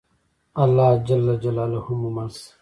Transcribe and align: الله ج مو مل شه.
الله 0.63 0.89
ج 1.05 1.07
مو 1.99 2.09
مل 2.15 2.29
شه. 2.37 2.45